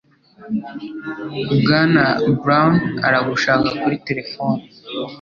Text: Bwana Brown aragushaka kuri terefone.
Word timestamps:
Bwana 1.59 2.03
Brown 2.41 2.73
aragushaka 3.07 3.69
kuri 3.81 3.95
terefone. 4.07 4.61